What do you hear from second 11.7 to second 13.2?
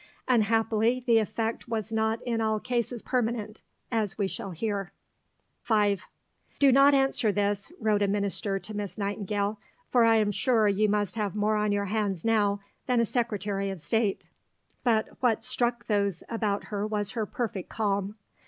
your hands now than a